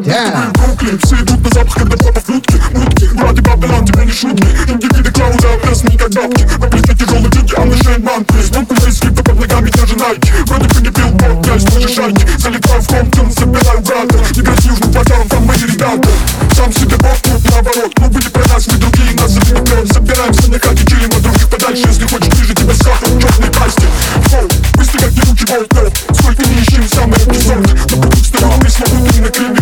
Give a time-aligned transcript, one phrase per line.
[0.00, 0.50] Yeah.
[0.54, 4.12] Бруклин Все идут на запах, когда папа в утки Утки, брат и Бабилан, тебе не
[4.12, 4.42] шутки.
[4.66, 6.48] Индивиды Клауда, опасные как бабки.
[6.58, 10.32] На плече тяжелые деньги, а мы шейн манты Ступы здесь скрипта под ногами, даже найки.
[10.46, 12.26] Вроде бы не пил бот, я из шайки.
[12.38, 14.16] Залетаю в Хомптон, собираю брата.
[14.34, 16.08] Играть с южным кварталом, там мои ребята.
[16.56, 17.92] Сам себе бог, тут наоборот.
[17.98, 21.84] Ну были про нас, мы другие, нас заведут Собираемся на хате, чилим от других подальше.
[21.86, 23.86] Если хочешь ближе, тебя схватывают черные пасти
[24.30, 27.92] Фоу, быстро как ебучий болт Сколько не ищем, самый эпизод.
[27.92, 29.61] На пути встаю, пресловутый на крыле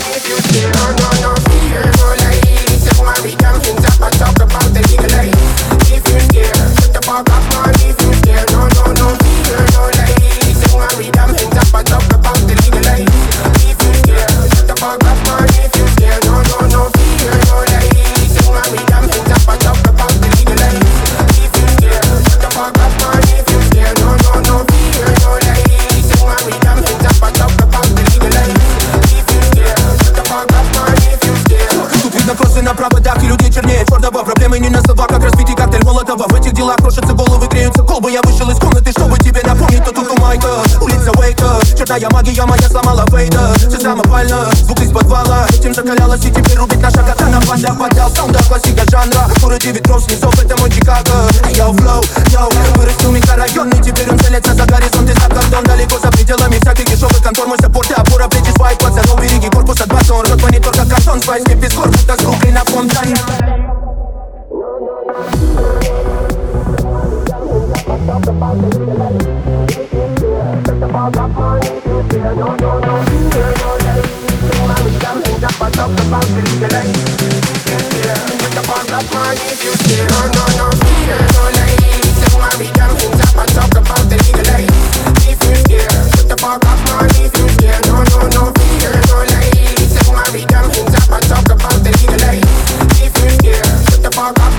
[0.00, 1.07] If you still
[32.58, 36.26] Кроссы на проводах и людей чернее черного Проблемы не на словах, как разбитый коктейль Молотова.
[36.28, 39.92] В этих делах крошатся головы, греются колбы Я вышел из комнаты, чтобы тебе напомнить То
[39.92, 40.48] тут у Майка,
[40.80, 45.46] улица Уэйка Черная магия моя сломала Фейда Все самопально, звук из подвала.
[45.50, 49.28] Этим закалялась и теперь рубит наша катана Банда поддал саунда, классика жанра.
[49.36, 51.28] В городе ветров снизов, это мой Чикаго.
[51.54, 51.87] Йоу, флоу, йоу,
[57.07, 60.25] пределами всяких дешевых контор Мой саппорт и опора, плечи свайп Пацанов, береги корпуса 20 Он
[60.25, 63.15] рот монитор, как картон, спайс, не пескор Будто с группой на фонтане
[79.85, 80.16] If
[94.36, 94.57] rock